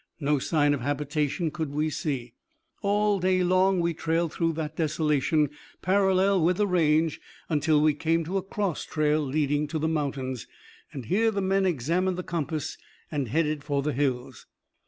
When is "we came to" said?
7.83-8.37